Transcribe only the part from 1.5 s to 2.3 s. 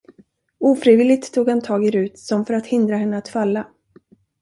tag i Rut